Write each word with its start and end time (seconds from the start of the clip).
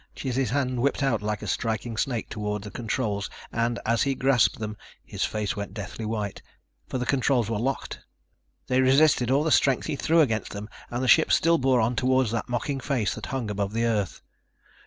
Chizzy's 0.15 0.49
hand 0.49 0.81
whipped 0.81 1.03
out 1.03 1.21
like 1.21 1.43
a 1.43 1.47
striking 1.47 1.95
snake 1.95 2.27
toward 2.27 2.63
the 2.63 2.71
controls 2.71 3.29
and, 3.51 3.77
as 3.85 4.01
he 4.01 4.15
grasped 4.15 4.57
them, 4.57 4.75
his 5.05 5.23
face 5.25 5.55
went 5.55 5.75
deathly 5.75 6.05
white. 6.05 6.41
For 6.87 6.97
the 6.97 7.05
controls 7.05 7.51
were 7.51 7.59
locked! 7.59 7.99
They 8.65 8.81
resisted 8.81 9.29
all 9.29 9.43
the 9.43 9.51
strength 9.51 9.85
he 9.85 9.95
threw 9.95 10.21
against 10.21 10.53
them 10.53 10.69
and 10.89 11.03
the 11.03 11.07
ship 11.07 11.31
still 11.31 11.59
bore 11.59 11.79
on 11.81 11.95
toward 11.95 12.29
that 12.29 12.49
mocking 12.49 12.79
face 12.79 13.13
that 13.13 13.27
hung 13.27 13.51
above 13.51 13.73
the 13.73 13.85
Earth. 13.85 14.23